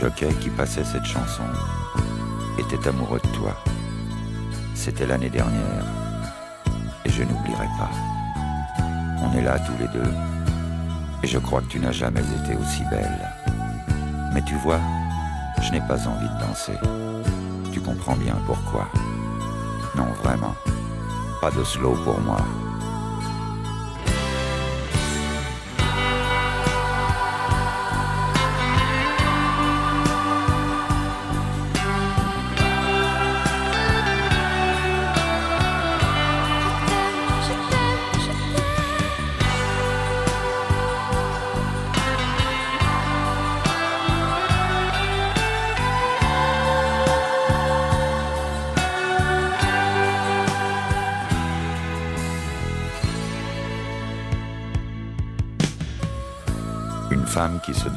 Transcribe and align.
Jockey 0.00 0.32
qui 0.40 0.48
passait 0.48 0.82
cette 0.82 1.04
chanson 1.04 1.42
était 2.58 2.88
amoureux 2.88 3.20
de 3.22 3.28
toi. 3.36 3.54
C'était 4.74 5.04
l'année 5.04 5.28
dernière 5.28 5.84
et 7.04 7.10
je 7.10 7.22
n'oublierai 7.22 7.66
pas. 7.78 7.90
On 9.22 9.30
est 9.36 9.42
là 9.42 9.58
tous 9.58 9.76
les 9.78 9.88
deux 9.88 10.10
et 11.22 11.26
je 11.26 11.36
crois 11.36 11.60
que 11.60 11.66
tu 11.66 11.80
n'as 11.80 11.92
jamais 11.92 12.22
été 12.22 12.56
aussi 12.56 12.82
belle. 12.88 13.28
Mais 14.32 14.40
tu 14.40 14.54
vois, 14.54 14.80
je 15.60 15.70
n'ai 15.70 15.82
pas 15.82 16.08
envie 16.08 16.28
de 16.30 16.46
danser. 16.46 16.78
Tu 17.70 17.82
comprends 17.82 18.16
bien 18.16 18.38
pourquoi. 18.46 18.88
Non, 19.94 20.06
vraiment. 20.24 20.54
Pas 21.42 21.50
de 21.50 21.62
slow 21.62 21.92
pour 22.04 22.18
moi. 22.20 22.40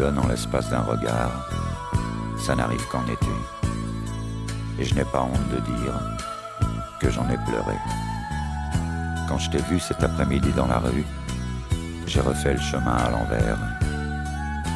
Donne 0.03 0.19
en 0.19 0.27
l'espace 0.27 0.69
d'un 0.69 0.81
regard, 0.81 1.31
ça 2.37 2.53
n'arrive 2.55 2.85
qu'en 2.89 3.05
été. 3.05 3.33
Et 4.77 4.83
je 4.83 4.93
n'ai 4.95 5.05
pas 5.05 5.21
honte 5.21 5.49
de 5.49 5.59
dire 5.61 5.97
que 6.99 7.09
j'en 7.09 7.23
ai 7.29 7.37
pleuré. 7.47 7.77
Quand 9.29 9.37
je 9.37 9.49
t'ai 9.49 9.61
vu 9.69 9.79
cet 9.79 10.03
après-midi 10.03 10.51
dans 10.57 10.67
la 10.67 10.79
rue, 10.79 11.05
j'ai 12.05 12.19
refait 12.19 12.55
le 12.55 12.59
chemin 12.59 12.97
à 12.97 13.11
l'envers. 13.11 13.57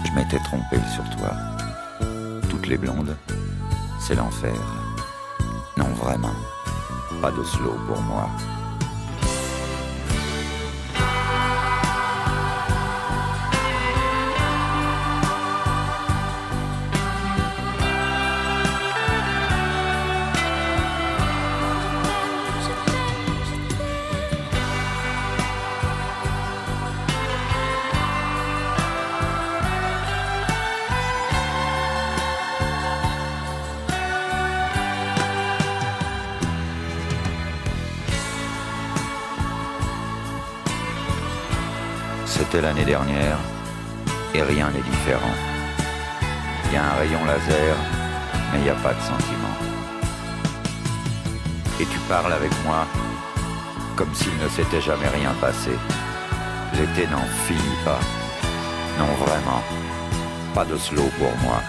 Je 0.05 0.11
m'étais 0.13 0.39
trompé 0.45 0.77
sur 0.95 1.03
toi. 1.17 1.31
Toutes 2.49 2.67
les 2.67 2.77
blondes, 2.77 3.13
c'est 3.99 4.15
l'enfer. 4.15 4.55
Non, 5.75 5.89
vraiment, 6.03 6.37
pas 7.21 7.31
de 7.31 7.43
slow 7.43 7.75
pour 7.85 8.01
moi. 8.03 8.29
L'année 42.61 42.85
dernière 42.85 43.37
et 44.33 44.41
rien 44.41 44.71
n'est 44.71 44.81
différent. 44.81 45.35
Il 46.65 46.73
y 46.73 46.77
a 46.77 46.85
un 46.85 46.95
rayon 46.97 47.23
laser, 47.23 47.75
mais 48.51 48.59
il 48.59 48.63
n'y 48.63 48.69
a 48.69 48.73
pas 48.73 48.95
de 48.95 48.99
sentiment. 48.99 49.55
Et 51.79 51.85
tu 51.85 51.99
parles 52.09 52.33
avec 52.33 52.51
moi 52.65 52.87
comme 53.95 54.11
s'il 54.15 54.35
ne 54.37 54.49
s'était 54.49 54.81
jamais 54.81 55.07
rien 55.07 55.33
passé. 55.39 55.69
L'été 56.73 57.07
n'en 57.11 57.25
finit 57.45 57.79
pas. 57.85 57.99
Non, 58.97 59.13
vraiment. 59.23 59.61
Pas 60.55 60.65
de 60.65 60.77
slow 60.77 61.09
pour 61.19 61.37
moi. 61.43 61.61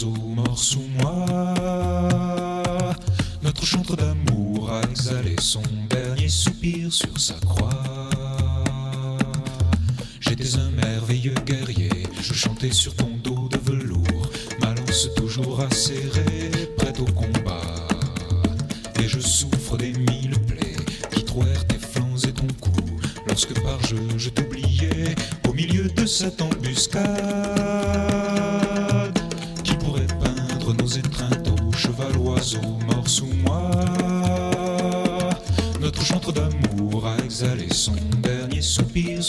Mort 0.00 0.58
sous 0.58 0.84
moi. 0.98 1.54
Notre 3.42 3.64
chantre 3.64 3.94
d'amour 3.94 4.70
a 4.72 4.80
exhalé 4.88 5.36
son 5.38 5.62
dernier 5.90 6.28
soupir 6.28 6.90
sur 6.92 7.20
sa 7.20 7.34
croix. 7.34 8.08
J'étais 10.20 10.56
un 10.56 10.70
merveilleux 10.70 11.34
guerrier, 11.44 11.90
je 12.22 12.32
chantais 12.32 12.72
sur 12.72 12.94
ton 12.94 13.10
dos 13.22 13.48
de 13.50 13.58
velours, 13.70 14.30
ma 14.60 14.74
lance 14.74 15.08
toujours 15.14 15.60
acérée, 15.60 16.50
prête 16.78 16.98
au 17.00 17.12
combat. 17.12 17.86
Et 18.98 19.08
je 19.08 19.20
souffre 19.20 19.76
des 19.76 19.92
mille 19.92 20.38
plaies 20.46 20.76
qui 21.10 21.22
trouèrent 21.24 21.66
tes 21.66 21.78
flancs 21.78 22.16
et 22.26 22.32
ton 22.32 22.48
cou, 22.60 22.72
lorsque 23.28 23.60
par 23.62 23.84
jeu 23.86 24.02
je 24.16 24.30
t'oubliais 24.30 25.14
au 25.46 25.52
milieu 25.52 25.88
de 25.88 26.06
cette 26.06 26.40
embuscade. 26.40 28.11
D'amour 36.30 37.06
a 37.06 37.16
exhalé 37.24 37.68
son 37.72 37.96
dernier 38.22 38.62
soupir 38.62 39.22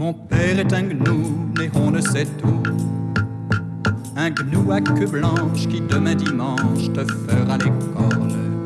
Mon 0.00 0.14
père 0.14 0.58
est 0.58 0.72
un 0.72 0.84
gnou, 0.84 1.50
mais 1.58 1.70
on 1.74 1.90
ne 1.90 2.00
sait 2.00 2.24
tout. 2.24 2.62
Un 4.16 4.30
gnou 4.30 4.72
à 4.72 4.80
queue 4.80 5.06
blanche 5.06 5.68
qui 5.68 5.82
demain 5.82 6.14
dimanche 6.14 6.90
te 6.94 7.04
fera 7.04 7.58
les 7.58 7.70
cornes 7.92 8.62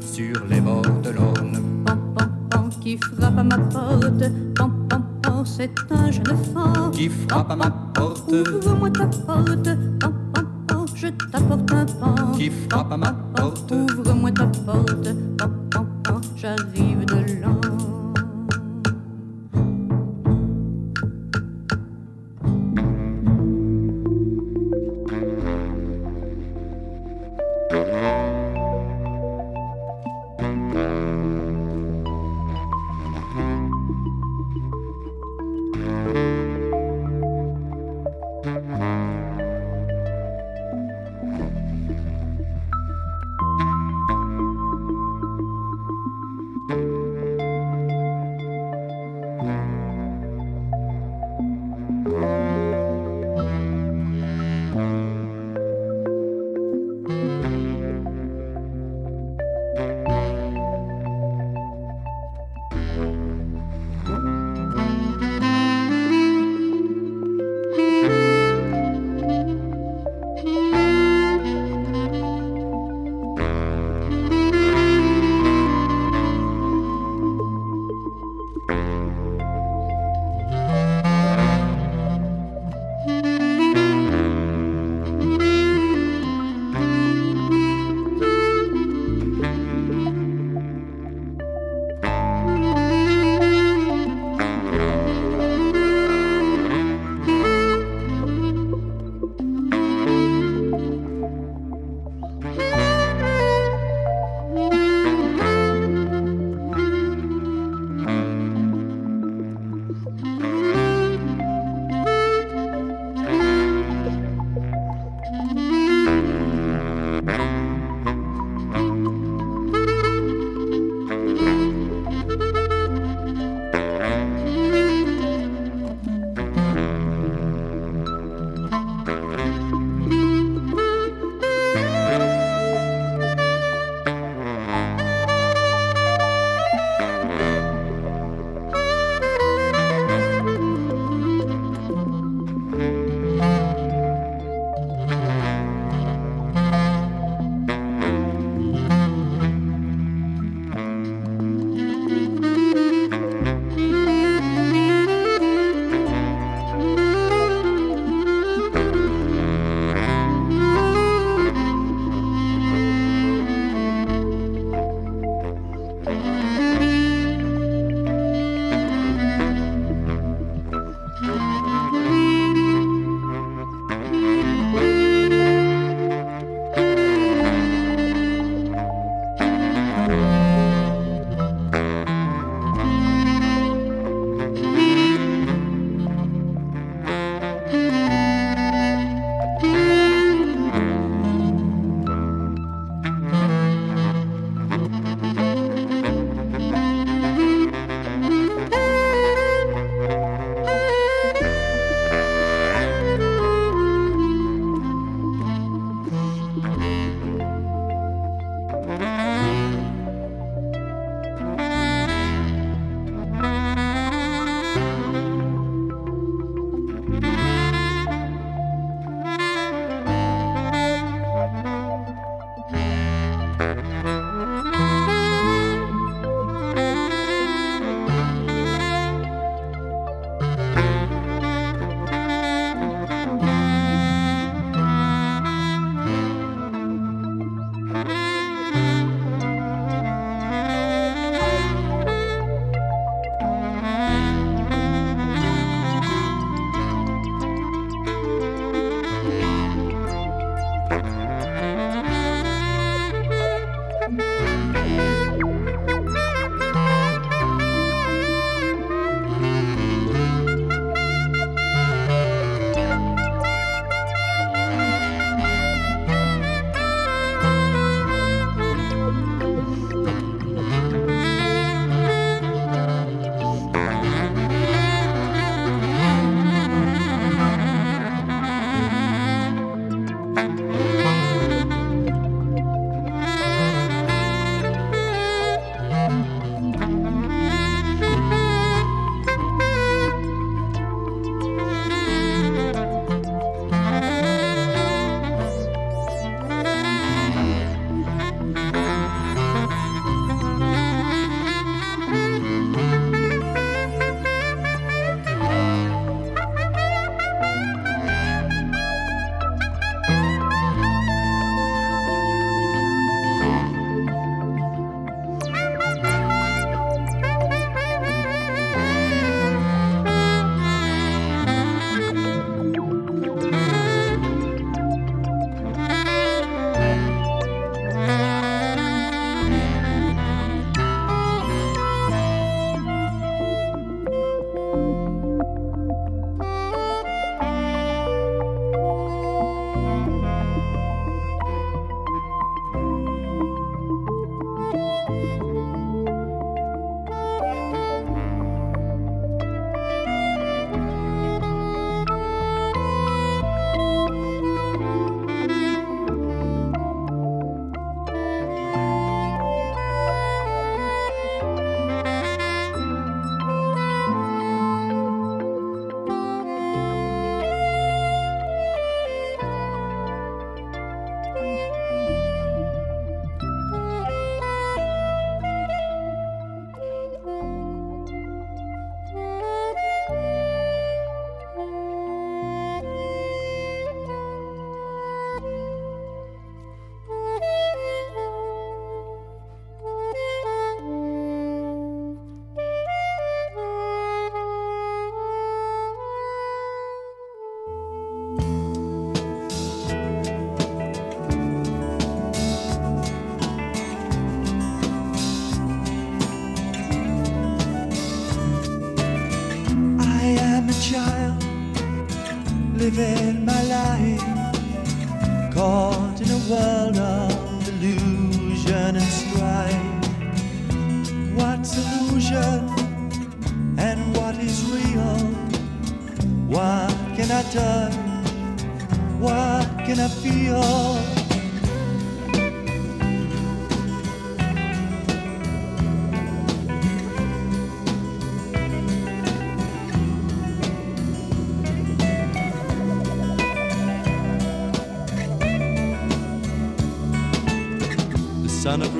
sur 0.00 0.46
les 0.48 0.60
bords 0.60 0.82
de 1.02 1.10
l'Orne. 1.10 1.58
pan, 1.84 1.96
pan, 2.16 2.28
pan, 2.48 2.68
qui 2.80 2.96
frappe 2.96 3.38
à 3.38 3.42
ma 3.42 3.58
porte. 3.58 4.22
Pan, 4.54 4.70
pan, 4.88 5.02
pan, 5.20 5.44
c'est 5.44 5.72
un 5.90 6.12
jeune 6.12 6.30
enfant. 6.30 6.90
Qui 6.92 7.08
frappe 7.08 7.50
à 7.50 7.56
ma 7.56 7.70
porte, 7.92 8.30
Ouvre-moi 8.30 8.90
ta 8.90 9.06
porte. 9.06 9.68
Pan, 9.98 10.12
pan, 10.32 10.42
pan, 10.68 10.84
je 10.94 11.08
t'apporte 11.08 11.72
un 11.72 11.86
pan. 11.86 12.32
qui 12.38 12.50
frappe 12.50 12.92
à 12.92 12.96
ma 12.96 13.12
porte, 13.34 13.72
Ouvre-moi 13.72 14.30
ta 14.30 14.46
porte. 14.46 15.08
Pan, 15.38 15.50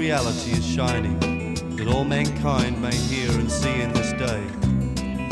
reality 0.07 0.53
is 0.53 0.65
shining, 0.65 1.19
that 1.75 1.89
all 1.89 2.05
mankind 2.05 2.81
may 2.81 2.95
hear 2.95 3.29
and 3.33 3.51
see 3.51 3.81
in 3.81 3.93
this 3.93 4.13
day. 4.13 4.41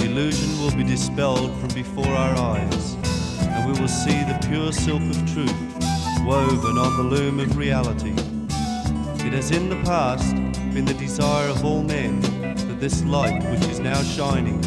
Illusion 0.05 0.51
will 0.61 0.75
be 0.75 0.83
dispelled 0.83 1.57
from 1.61 1.69
before 1.69 2.09
our 2.09 2.37
eyes, 2.37 2.95
and 3.39 3.73
we 3.73 3.81
will 3.81 3.87
see 3.87 4.19
the 4.25 4.37
pure 4.49 4.73
silk 4.73 5.01
of 5.01 5.33
truth 5.33 5.55
woven 6.27 6.77
on 6.77 6.97
the 6.97 7.05
loom 7.05 7.39
of 7.39 7.57
reality. 7.57 8.15
It 9.25 9.33
has 9.33 9.53
in 9.53 9.69
the 9.69 9.81
past 9.85 10.35
been 10.75 10.87
the 10.87 10.95
desire 10.95 11.51
of 11.51 11.65
all 11.65 11.85
men 11.85 12.21
that 12.57 12.81
this 12.81 13.05
light 13.05 13.49
which 13.53 13.65
is 13.71 13.79
now 13.79 14.03
shining 14.03 14.61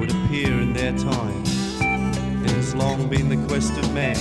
would 0.00 0.10
appear 0.10 0.48
in 0.48 0.72
their 0.72 0.98
time. 0.98 1.42
It 2.44 2.50
has 2.50 2.74
long 2.74 3.08
been 3.08 3.28
the 3.28 3.46
quest 3.46 3.70
of 3.78 3.94
man 3.94 4.16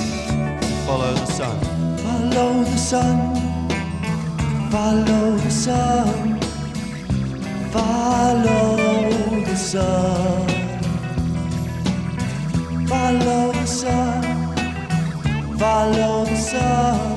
to 0.61 0.67
follow 0.85 1.11
the 1.11 1.25
sun. 1.25 1.59
Follow 1.97 2.63
the 2.63 2.77
sun, 2.77 3.42
follow 4.73 5.37
the 5.37 5.51
sun, 5.51 6.39
follow 7.69 8.75
the 9.45 9.55
sun, 9.55 10.47
follow 12.87 13.51
the 13.51 13.65
sun, 13.67 14.23
follow 15.59 16.25
the 16.25 16.35
sun, 16.35 17.12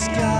sky. 0.00 0.39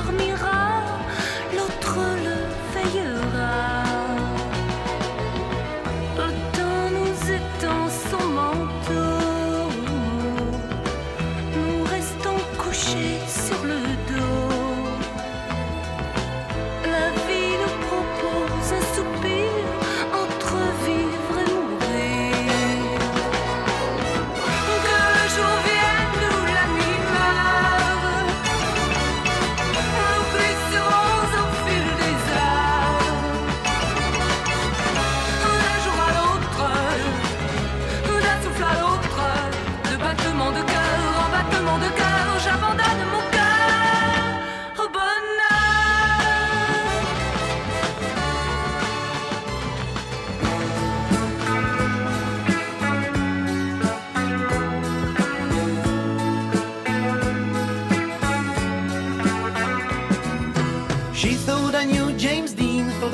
S'endormira, 0.00 0.69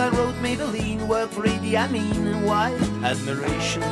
I 0.06 0.08
wrote 0.10 0.36
Maybelline, 0.36 1.04
worked 1.08 1.34
for 1.34 1.44
I 1.44 1.88
mean, 1.88 2.44
why 2.44 2.70
admiration? 3.02 3.82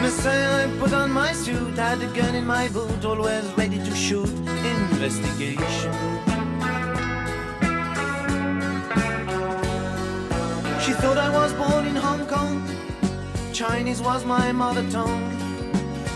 Messiah, 0.00 0.64
I 0.64 0.78
put 0.78 0.94
on 0.94 1.10
my 1.10 1.32
suit, 1.34 1.76
had 1.76 2.00
a 2.00 2.06
gun 2.06 2.34
in 2.34 2.46
my 2.46 2.68
boot, 2.68 3.04
always 3.04 3.44
ready 3.58 3.76
to 3.76 3.94
shoot. 3.94 4.30
Investigation. 4.92 5.92
She 10.80 10.92
thought 11.00 11.18
I 11.18 11.28
was 11.34 11.52
born 11.52 11.86
in 11.86 11.96
Hong 11.96 12.26
Kong, 12.26 12.66
Chinese 13.52 14.00
was 14.00 14.24
my 14.24 14.52
mother 14.52 14.88
tongue. 14.90 15.28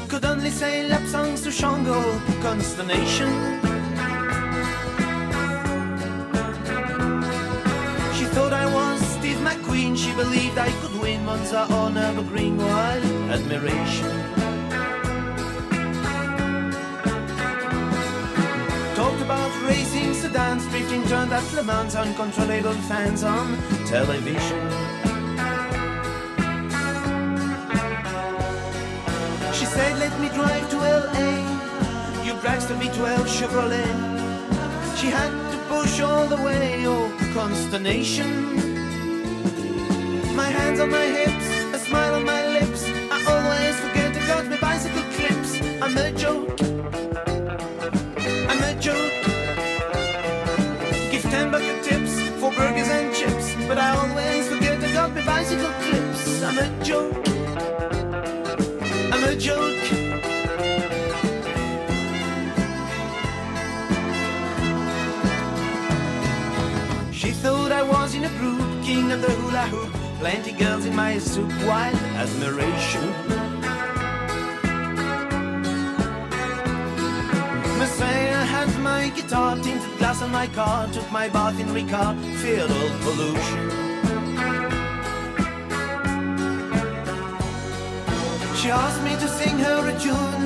Could 0.09 0.25
only 0.25 0.51
say 0.51 0.89
lap 0.89 1.07
songs 1.07 1.43
to 1.43 1.51
Shango, 1.51 2.01
consternation. 2.41 3.60
She 10.01 10.15
believed 10.15 10.57
I 10.57 10.71
could 10.81 10.99
win 10.99 11.23
Monza 11.27 11.65
or 11.65 11.91
Nürburgring, 11.97 12.57
wild 12.57 13.05
admiration. 13.37 14.13
Talked 18.97 19.21
about 19.21 19.53
racing 19.69 20.15
sedans, 20.15 20.67
drifting 20.69 21.05
turned 21.05 21.33
at 21.33 21.53
Le 21.53 21.63
Mans, 21.63 21.95
uncontrollable 21.95 22.81
fans 22.89 23.23
on 23.25 23.59
television. 23.85 24.61
She 29.53 29.67
said, 29.67 29.99
let 29.99 30.15
me 30.19 30.29
drive 30.31 30.67
to 30.71 30.79
LA. 30.79 31.31
You 32.25 32.33
Braxton 32.41 32.81
V12 32.81 33.27
Chevrolet. 33.37 33.91
She 34.97 35.09
had 35.09 35.33
to 35.53 35.59
push 35.69 36.01
all 36.01 36.27
the 36.27 36.37
way, 36.37 36.87
oh, 36.87 37.13
consternation. 37.35 38.70
Hands 40.51 40.81
on 40.81 40.91
my 40.91 41.05
hips, 41.05 41.49
a 41.75 41.79
smile 41.79 42.15
on 42.15 42.25
my 42.25 42.47
lips. 42.49 42.85
I 43.11 43.19
always 43.33 43.77
forget 43.81 44.13
to 44.15 44.21
cut 44.21 44.47
my 44.47 44.59
bicycle 44.59 45.03
clips. 45.15 45.61
I'm 45.81 45.97
a 45.97 46.11
joke. 46.11 46.61
I'm 48.51 48.63
a 48.71 48.75
joke. 48.81 49.13
Give 51.11 51.23
10 51.23 51.51
bucket 51.53 51.85
tips 51.85 52.21
for 52.41 52.51
burgers 52.53 52.89
and 52.89 53.15
chips. 53.15 53.55
But 53.69 53.79
I 53.79 53.97
always 53.97 54.49
forget 54.49 54.81
to 54.81 54.89
cut 54.89 55.15
my 55.15 55.25
bicycle 55.25 55.73
clips. 55.83 56.43
I'm 56.43 56.59
a 56.59 56.85
joke. 56.85 57.29
I'm 59.13 59.25
a 59.25 59.37
joke. 59.37 59.85
She 67.13 67.31
thought 67.31 67.71
I 67.71 67.83
was 67.83 68.15
in 68.15 68.25
a 68.25 68.31
group, 68.39 68.83
king 68.83 69.13
of 69.13 69.23
the 69.23 69.31
hula 69.31 69.67
hoop. 69.69 70.00
Plenty 70.21 70.53
girls 70.53 70.85
in 70.85 70.95
my 70.95 71.17
soup, 71.17 71.51
wild 71.65 71.95
admiration. 72.21 73.07
Messiah 77.79 78.45
had 78.45 78.69
my 78.81 79.09
guitar, 79.17 79.57
tinted 79.57 79.97
glass 79.97 80.21
on 80.21 80.31
my 80.31 80.47
car, 80.49 80.87
took 80.89 81.11
my 81.11 81.31
bath 81.31 81.59
in 81.59 81.69
Ricard, 81.69 82.19
feared 82.37 82.71
all 82.71 82.91
pollution. 83.01 83.71
She 88.57 88.69
asked 88.71 89.03
me 89.03 89.13
to 89.13 89.29
sing 89.39 89.59
her 89.59 89.89
a 89.89 89.99
tune. 89.99 90.45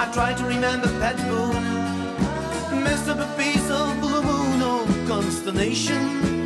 I 0.00 0.10
tried 0.12 0.36
to 0.38 0.44
remember 0.46 0.88
Pat 0.98 1.16
Boone. 1.28 2.82
Messed 2.82 3.08
up 3.08 3.20
a 3.20 3.30
piece 3.40 3.70
of 3.70 4.00
blue 4.00 4.20
moon, 4.20 4.60
oh 4.62 5.04
consternation 5.06 6.39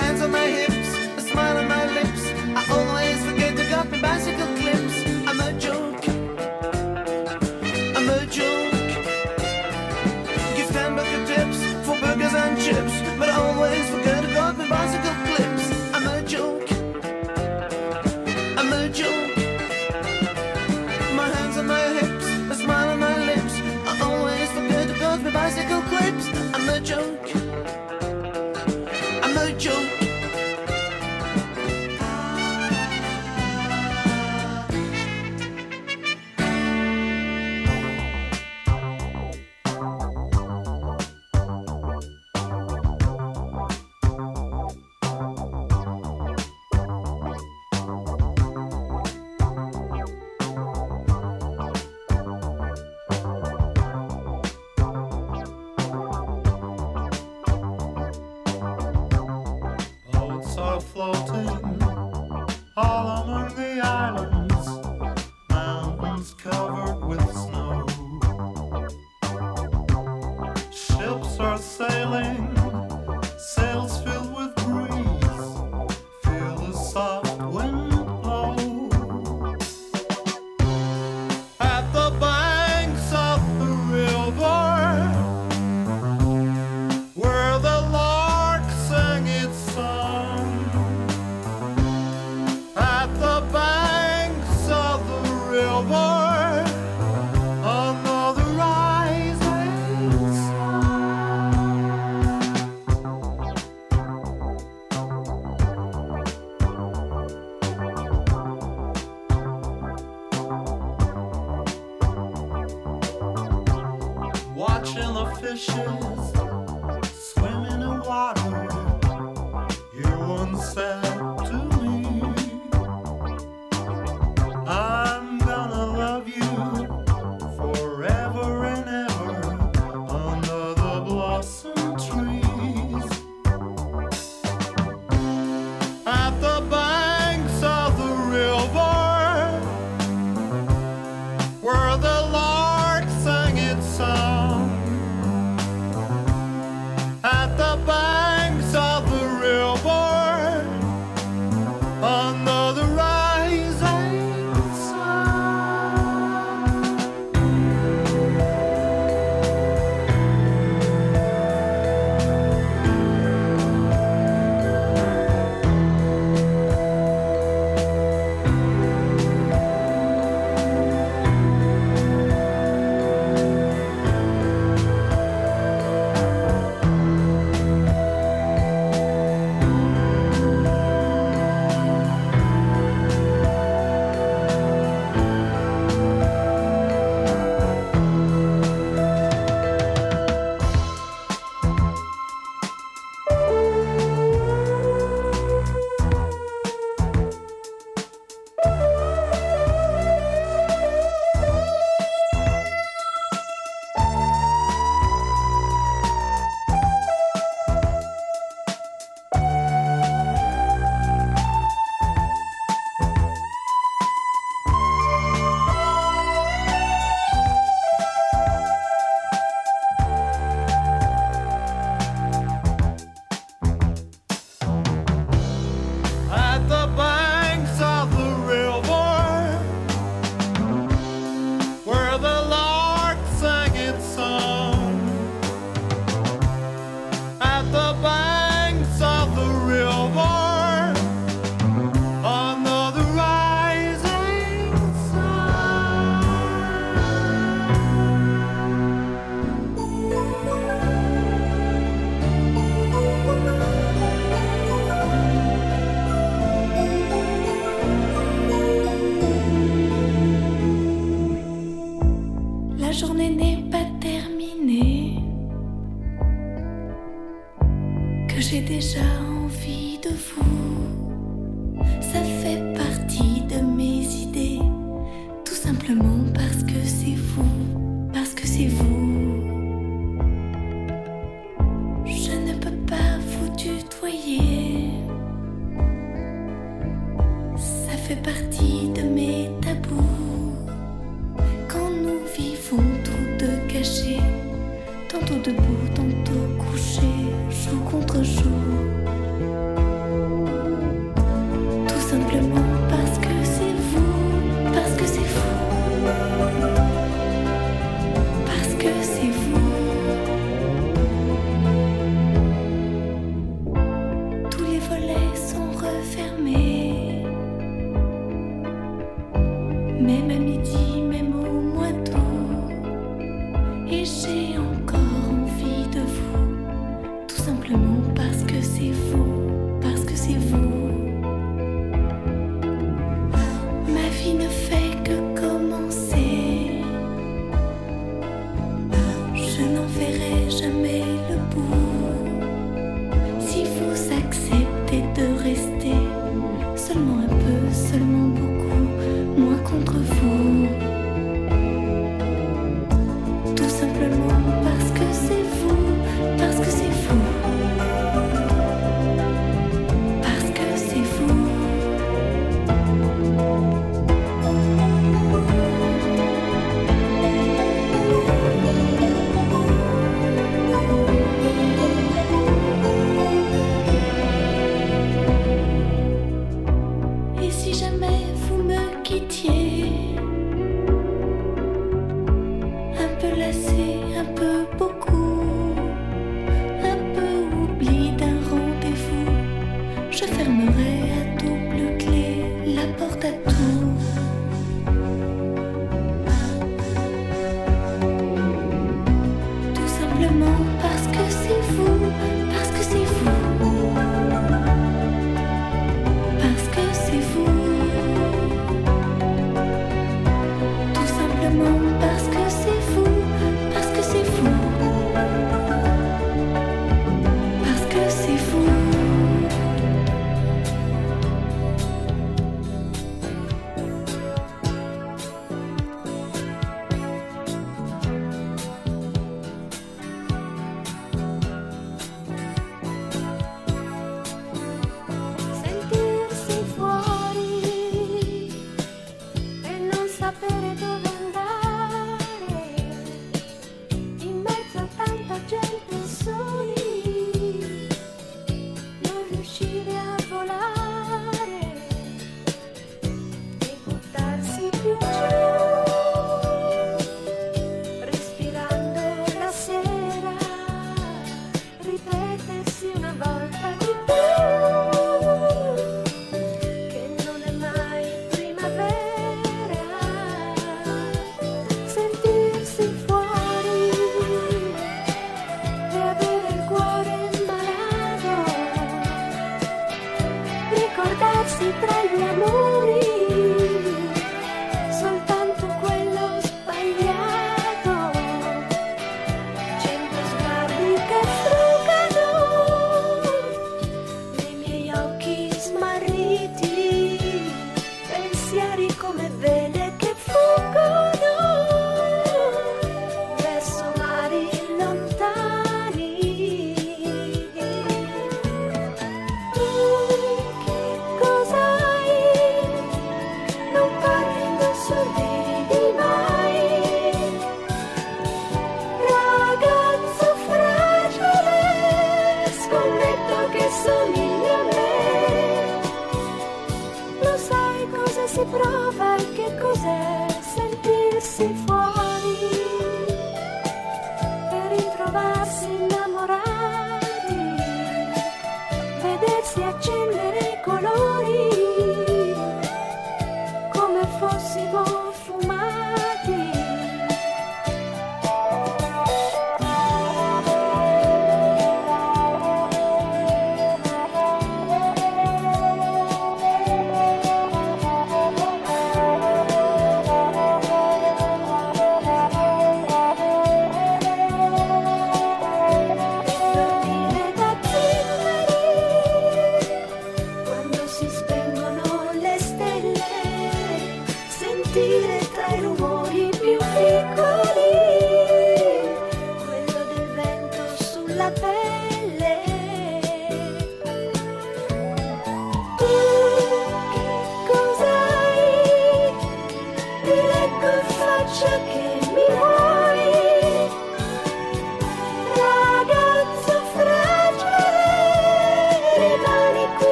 hands 0.00 0.20
on 0.22 0.30
my 0.30 0.46
hips, 0.46 0.90
a 1.18 1.20
smile 1.20 1.56
on 1.58 1.68
my 1.68 1.84
lips. 1.96 2.22
I 2.58 2.62
always 2.76 3.17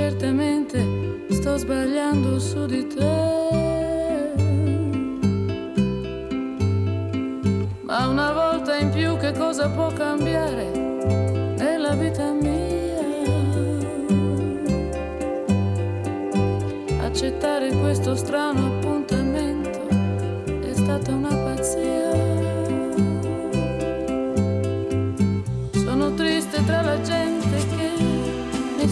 certamente 0.00 1.26
sto 1.28 1.58
sbagliando 1.58 2.38
su 2.38 2.64
di 2.64 2.86
te. 2.86 3.18
Ma 7.82 8.06
una 8.08 8.32
volta 8.32 8.76
in 8.78 8.88
più 8.90 9.18
che 9.18 9.32
cosa 9.32 9.68
può 9.68 9.88
cambiare 9.92 10.70
nella 11.58 11.94
vita 11.96 12.32
mia? 12.32 12.98
Accettare 17.02 17.70
questo 17.74 18.14
strano 18.14 18.69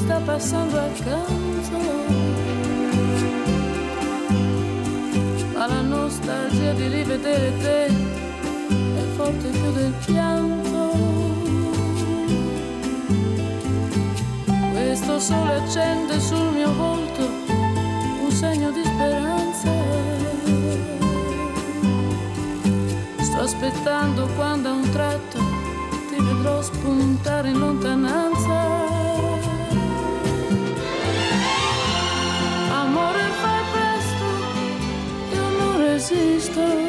sta 0.09 0.21
passando 0.21 0.79
accanto. 0.79 1.79
Ma 5.53 5.67
la 5.67 5.83
nostalgia 5.83 6.73
di 6.73 6.89
rivedere 6.89 7.53
te 7.59 7.85
è 7.87 9.05
forte 9.17 9.49
più 9.49 9.71
del 9.73 9.93
pianto. 10.07 10.97
Questo 14.73 15.21
sole 15.21 15.55
accende 15.57 16.19
sul 16.21 16.53
mio 16.55 16.73
volto 16.73 17.23
un 18.23 18.31
segno 18.31 18.71
di 18.71 18.83
speranza. 18.85 19.71
Sto 23.21 23.41
aspettando 23.41 24.27
quando 24.37 24.71
a 24.71 24.73
un 24.73 24.91
tratto 24.91 25.39
ti 26.09 26.17
vedrò 26.17 26.63
spuntare 26.63 27.51
in 27.51 27.59
lontananza. 27.59 28.88
Non 36.11 36.88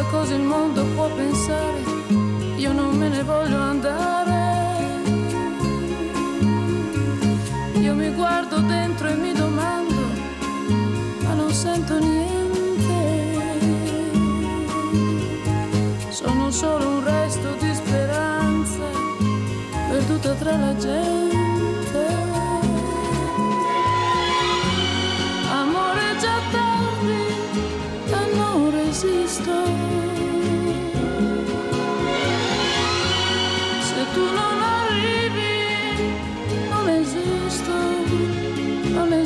importa 0.00 0.04
cosa 0.10 0.34
il 0.34 0.42
mondo 0.42 0.84
può 0.94 1.08
pensare, 1.14 1.82
io 2.56 2.72
non 2.72 2.96
me 2.96 3.08
ne 3.08 3.22
voglio 3.22 3.58
andare. 3.58 4.38
Io 7.80 7.94
mi 7.94 8.10
guardo 8.10 8.60
dentro 8.60 9.08
e 9.08 9.14
mi 9.14 9.32
domando, 9.32 10.00
ma 11.22 11.34
non 11.34 11.52
sento 11.52 11.98
niente. 11.98 13.38
Sono 16.08 16.50
solo 16.50 16.88
un 16.88 17.04
resto 17.04 17.54
di 17.58 17.74
speranza 17.74 18.88
perduta 19.90 20.32
tra 20.34 20.56
la 20.56 20.76
gente. 20.76 22.06
Amore 25.50 26.16
già 26.20 26.38
tardi, 26.52 27.22
e 28.06 28.36
non 28.36 28.70
resisto. 28.70 29.79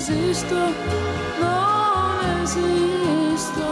Esisto, 0.07 0.55
non 1.41 2.43
esisto. 2.43 3.63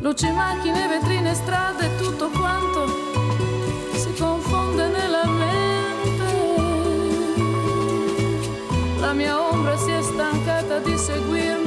Luci, 0.00 0.30
macchine, 0.30 0.86
vetrine, 0.86 1.34
strade, 1.34 1.90
tutto 1.96 2.30
quanto 2.30 2.86
si 3.94 4.12
confonde 4.16 4.86
nella 4.86 5.26
mente. 5.26 6.60
La 9.00 9.12
mia 9.12 9.40
ombra 9.40 9.76
si 9.76 9.90
è 9.90 10.02
stancata 10.02 10.78
di 10.78 10.96
seguirmi, 10.96 11.61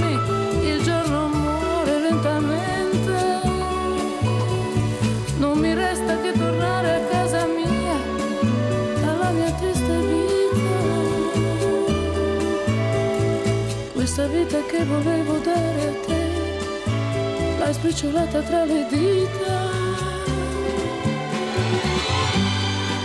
Questa 14.16 14.34
vita 14.34 14.64
che 14.68 14.86
volevo 14.86 15.40
dare 15.40 15.88
a 15.88 16.06
te 16.06 17.58
l'hai 17.58 17.74
spicciolata 17.74 18.42
tra 18.44 18.64
le 18.64 18.88
dita. 18.90 19.60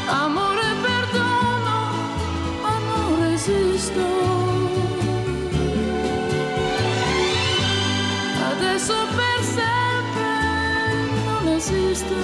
Amore, 0.07 0.63
perdono, 0.81 1.91
ma 2.63 2.79
non 2.79 3.29
resisto. 3.29 4.01
Adesso 8.53 8.95
per 9.17 9.43
sempre 9.43 10.31
non 11.25 11.49
esisto, 11.49 12.15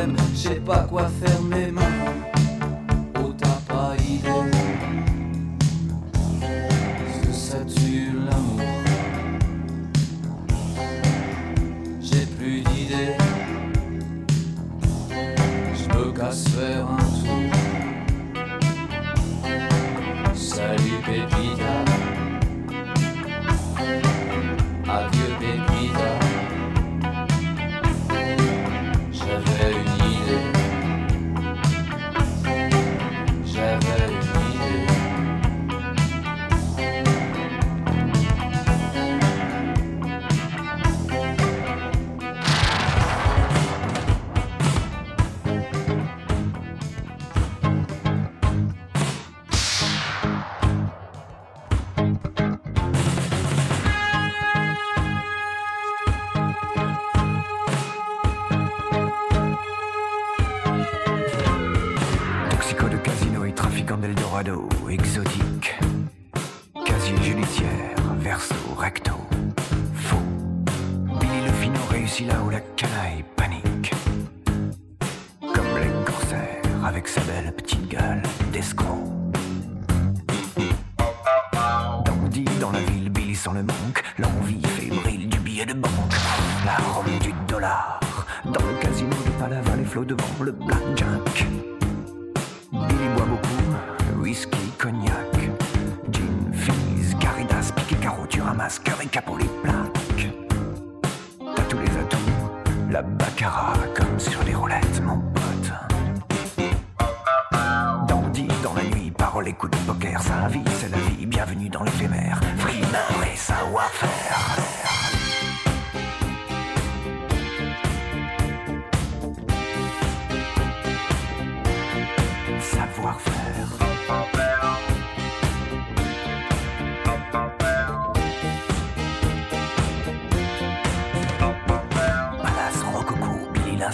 problème. 0.00 0.16
Je 0.32 0.38
sais 0.38 0.54
pas 0.60 0.80
quoi 0.80 1.08
faire 1.22 1.39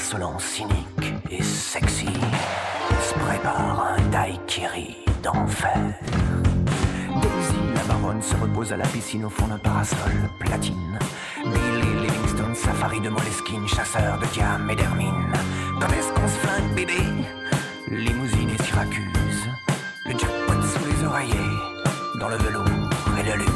insolent, 0.07 0.39
cynique 0.39 1.15
et 1.33 1.43
sexy 1.43 2.07
se 2.07 3.15
prépare 3.15 3.97
un 3.97 4.03
daiquiri 4.11 4.99
d'enfer. 5.21 5.77
Daisy, 7.21 7.57
la 7.75 7.83
baronne, 7.93 8.23
se 8.23 8.37
repose 8.37 8.73
à 8.73 8.77
la 8.77 8.87
piscine 8.87 9.25
au 9.25 9.29
fond 9.31 9.49
d'un 9.49 9.59
parasol 9.59 10.31
platine. 10.39 10.99
Billy 11.45 12.03
Livingstone, 12.03 12.55
safari 12.55 13.01
de 13.01 13.09
Moleskine, 13.09 13.67
chasseur 13.67 14.19
de 14.21 14.27
diam 14.27 14.71
et 14.71 14.77
d'hermine. 14.77 15.33
Quand 15.81 15.89
est-ce 15.89 16.13
qu'on 16.13 16.29
se 16.29 16.39
flingue, 16.39 16.75
bébé? 16.77 16.99
Limousine 17.91 18.51
et 18.51 18.63
Syracuse, 18.63 19.49
le 20.05 20.13
jackpot 20.13 20.63
sous 20.63 20.85
les 20.85 21.05
oreillers, 21.05 21.57
dans 22.21 22.29
le 22.29 22.37
velours 22.37 22.65
et 23.19 23.25
le 23.25 23.39
luxe. 23.39 23.56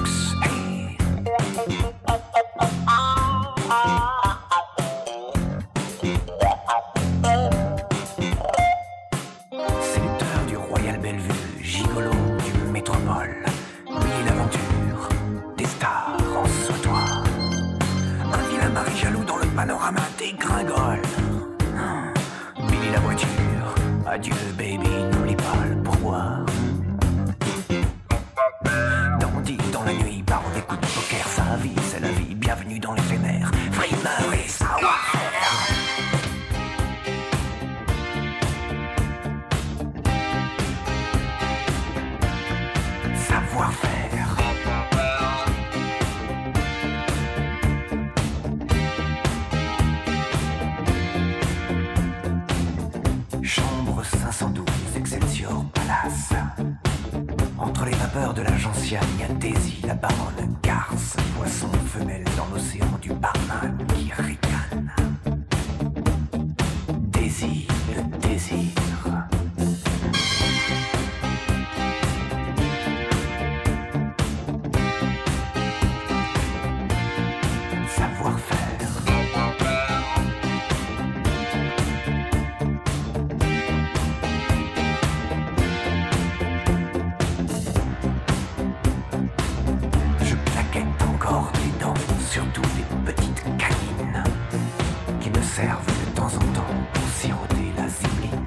temps 96.21 96.27
en 96.27 96.53
temps 96.53 96.75
pour 96.93 97.09
siroter 97.09 97.73
la 97.79 97.89
série. 97.89 98.40